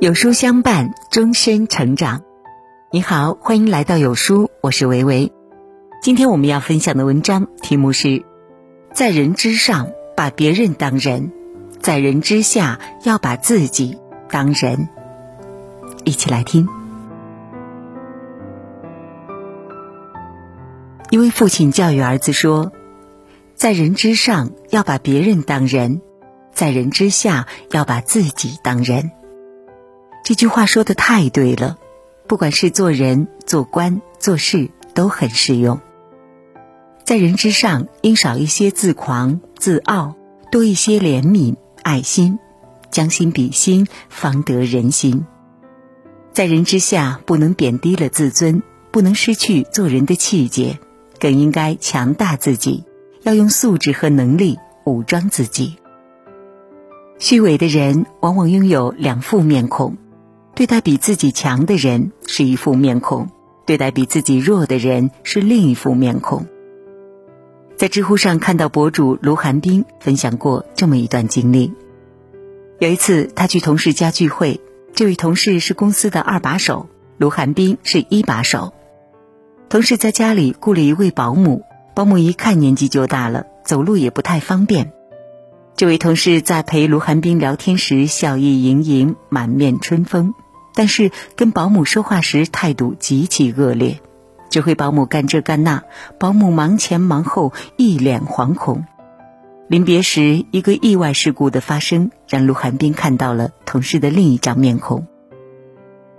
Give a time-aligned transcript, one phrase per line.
[0.00, 2.22] 有书相伴，终身成长。
[2.92, 5.32] 你好，欢迎来到有书，我是维维。
[6.00, 8.24] 今天我们要分享的文章题目是：
[8.92, 11.32] 在人之上，把别人当人；
[11.80, 13.98] 在人之下，要把自己
[14.30, 14.88] 当人。
[16.04, 16.68] 一起来听。
[21.10, 22.70] 一位父亲教育儿子说
[23.56, 26.00] ：“在人之上，要把别人当人；
[26.52, 29.10] 在人之下，要把自己当人。”
[30.28, 31.78] 这句话说的太对了，
[32.26, 35.80] 不管是做人、做官、做事，都很适用。
[37.02, 40.16] 在人之上，应少一些自狂、自傲，
[40.52, 42.38] 多一些怜悯、爱心，
[42.90, 45.24] 将心比心，方得人心。
[46.34, 50.78] 在人之下，不能贬低了自尊，不能失去做人的气节，
[51.18, 52.84] 更应该强大自己，
[53.22, 55.78] 要用素质和能力武装自己。
[57.18, 59.96] 虚伪的人往往拥有两副面孔。
[60.58, 63.30] 对待比自己强的人是一副面孔，
[63.64, 66.46] 对待比自己弱的人是另一副面孔。
[67.76, 71.72] 在知乎上看到博主卢寒冰分享过这么一段经历：
[72.80, 74.60] 有一次他去同事家聚会，
[74.94, 78.72] 这位同事是公司的二把手，卢寒冰是一把手。
[79.68, 81.62] 同事在家里雇了一位保姆，
[81.94, 84.90] 保姆一看年纪就大了，走路也不太方便。
[85.76, 90.34] 这位同事在陪卢寒冰聊天时笑意盈盈，满面春风。
[90.78, 94.00] 但是跟保姆说话时态度极其恶劣，
[94.48, 95.82] 指挥保姆干这干那，
[96.20, 98.84] 保姆忙前忙后，一脸惶恐。
[99.66, 105.08] 临别时，一个意外事故的发生，让陆寒冰看到了同事的另一张面孔。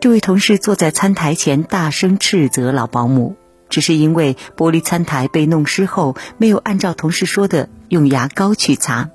[0.00, 3.36] 这位同事坐在餐台前，大声斥责老保姆，
[3.70, 9.08] 只是因为玻璃餐台被弄湿后，没有按照同事说的用牙膏去擦。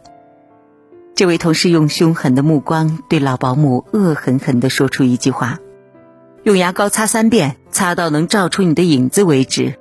[1.18, 5.58] 这位同事用凶狠的目光对老保姆恶狠狠地说出一句话
[6.46, 9.80] ：“用牙膏擦三遍，擦到能照出你的影子为止。”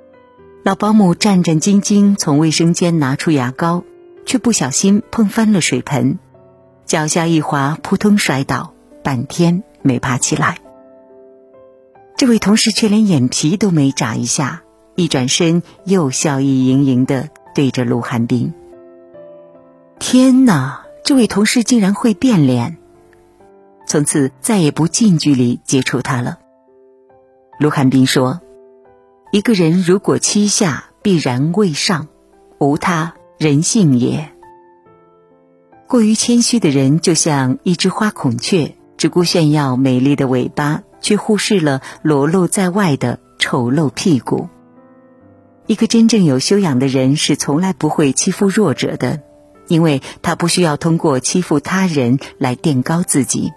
[0.65, 3.83] 老保姆战战兢兢从卫生间拿出牙膏，
[4.25, 6.17] 却不小心碰翻了水盆，
[6.85, 8.73] 脚下一滑，扑通摔倒，
[9.03, 10.57] 半天没爬起来。
[12.15, 14.63] 这位同事却连眼皮都没眨一下，
[14.95, 18.55] 一转身又笑意盈盈地对着陆寒冰
[19.99, 22.75] ：“天哪！”这位同事竟然会变脸，
[23.87, 26.39] 从此再也不近距离接触他了。
[27.61, 28.41] 卢寒冰说
[29.31, 32.09] ：“一个人如果欺下，必然位上，
[32.59, 34.33] 无他，人性也。
[35.87, 44.49] 过于谦虚的人，就像一只花孔雀，只顾炫耀美丽的尾巴，却忽视了裸露在外的丑陋屁股。
[45.67, 49.21] 一个真正有修养的人，是从来不会欺负弱者的。”
[49.67, 53.51] 因为他不需要通过欺负他人来垫高自己，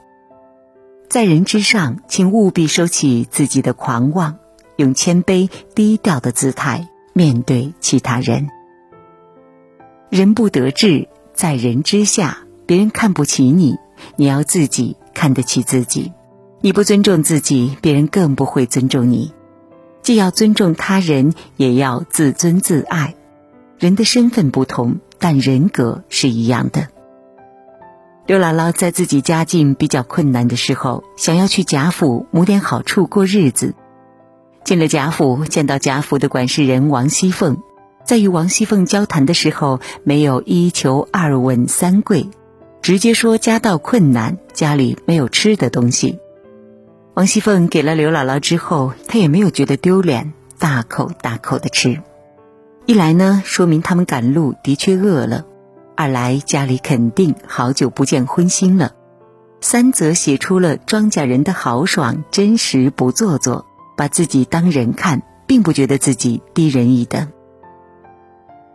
[1.08, 4.38] 在人之上，请务必收起自己的狂妄，
[4.76, 8.48] 用谦卑低调的姿态面对其他人。
[10.08, 13.76] 人不得志，在人之下，别人看不起你，
[14.16, 16.12] 你要自己看得起自己。
[16.60, 19.32] 你不尊重自己，别人更不会尊重你。
[20.02, 23.14] 既要尊重他人，也要自尊自爱。
[23.78, 24.98] 人的身份不同。
[25.20, 26.88] 但人格是一样的。
[28.26, 33.74] 刘姥姥在自己家境比较困难的时候，想要去贾府谋点好处过日子。
[34.64, 37.58] 进了贾府，见到贾府的管事人王熙凤，
[38.04, 42.28] 在与王熙凤交谈的时候，没有一求二问三跪，
[42.82, 46.18] 直接说家道困难，家里没有吃的东西。
[47.14, 52.00] 王熙凤给了刘姥姥之后，她也没有觉得丢脸，大口大口的吃。
[52.90, 55.44] 一来呢，说明他们赶路的确饿了；
[55.96, 58.88] 二来家里肯定好久不见荤腥了；
[59.60, 63.64] 三则写出了庄稼人的豪爽、真实不做作，
[63.96, 67.28] 把自己当人看，并不觉得自己低人一等。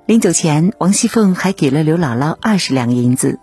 [0.06, 3.38] 临走前，王熙凤还给了刘姥姥二十两银子，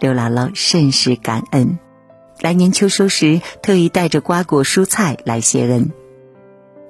[0.00, 1.78] 刘姥姥甚是感恩。
[2.40, 5.92] 来年秋收时，特意带着瓜果蔬菜来谢恩。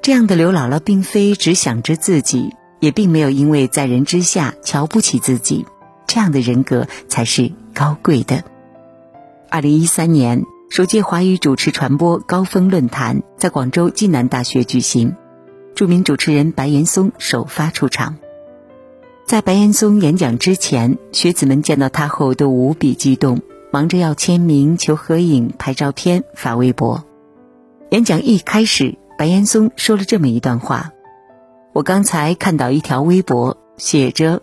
[0.03, 2.55] 这样的刘姥姥，并非只想着自己。
[2.85, 5.65] 也并没有因为在人之下瞧不起自己，
[6.07, 8.45] 这样的人格才是高贵的。
[9.49, 15.17] 二零一三年，首届华语主持传播高峰论坛在广州暨南大学举行，
[15.75, 18.19] 著名主持人白岩松首发出场。
[19.25, 23.41] 在白岩松演讲之前，学子们见到他后都无比激动，
[23.73, 27.03] 忙着要签名、求合影、拍照片、发微博。
[27.89, 30.91] 演讲一开始，白岩松说了这么一段话。
[31.75, 34.43] 我刚才看到一条微博，写着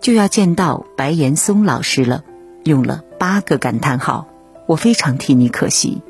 [0.00, 2.24] 就要见到白岩松老师了，
[2.64, 4.26] 用了八个感叹号。
[4.66, 6.02] 我非常替你可惜，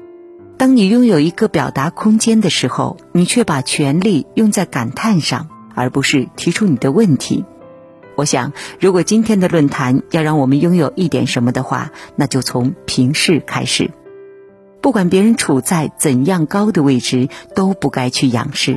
[0.57, 7.45] 当你拥有一个表达空间的时候，你却把全力用在感叹上，而不是提出你的问题。
[8.15, 13.91] 我想，如果今天的论坛要让我们拥有一点什么的话，那就从平视开始。
[14.81, 18.77] 不管别人处在怎样高的位置，都不该去仰视；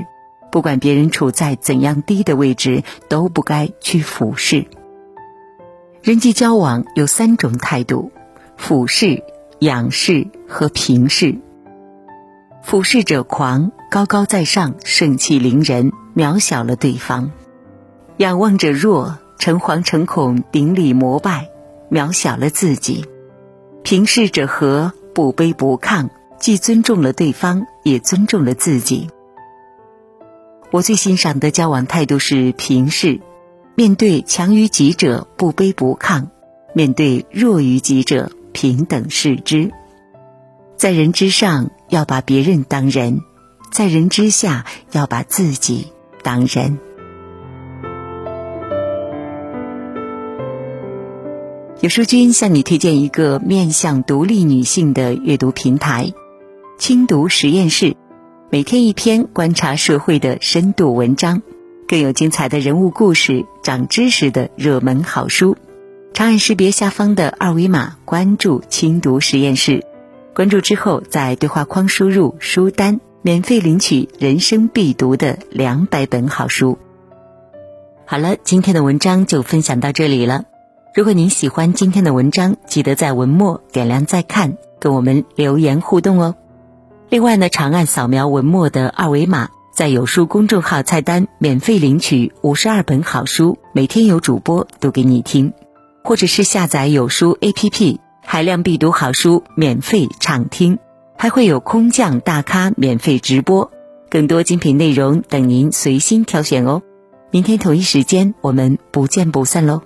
[0.55, 4.65] 不管别人处在怎样低的位置，都不该去俯视。
[6.01, 8.13] 人际交往有三种态度：
[8.55, 9.21] 俯视、
[9.59, 11.35] 仰视和平视。
[12.63, 17.31] 俯视者狂，高高在上，盛气凌人，渺小了对方；
[18.15, 21.49] 仰望者弱，诚惶诚恐，顶礼膜拜，
[21.91, 23.03] 渺小了自己；
[23.83, 24.93] 平视者和。
[25.13, 26.07] 不卑不亢，
[26.39, 29.09] 既尊重了对方，也尊重了自己。
[30.75, 33.21] 我最欣赏的交往态度是平视，
[33.75, 36.27] 面对强于己者不卑不亢，
[36.73, 39.71] 面对弱于己者平等视之。
[40.75, 43.19] 在人之上，要把别人当人；
[43.71, 45.93] 在人之下，要把自己
[46.23, 46.77] 当人。
[51.79, 56.11] 有书君向你推荐一个面向独立女性的阅读平台——
[56.77, 57.95] 轻读实验室，
[58.55, 61.41] 每天一篇观察社会的深度文章，
[61.89, 65.57] 更有精彩的人物故事、长知识的热门好书。
[66.13, 69.85] 长按识别下方的二维码关注轻读实验室，
[70.33, 76.77] 关注之后在对话框输入书单，免费领取人生必读的两百本好书。
[78.05, 80.45] 好了，今天的文章就分享到这里了。
[80.93, 86.35] 如果您喜欢今天的文章，记得在文末点亮再看，跟我们留言互动哦。
[87.09, 95.53] 另外呢，长按扫描文末的二维码，在有书公众号菜单免费领取五十二本好书，每天有主播读给你听，
[96.03, 100.79] 或者是下载有书 APP，海量必读好书免费畅听，
[101.15, 103.71] 还会有空降大咖免费直播，
[104.09, 106.81] 更多精品内容等您随心挑选哦。
[107.29, 109.81] 明天同一时间，我们不见不散喽。